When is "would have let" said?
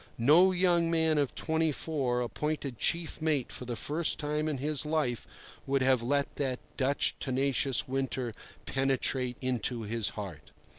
5.67-6.37